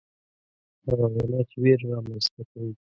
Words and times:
هغه 0.87 1.05
وینا 1.13 1.39
چې 1.49 1.55
ویره 1.63 1.85
رامنځته 1.93 2.41
کوي. 2.51 2.73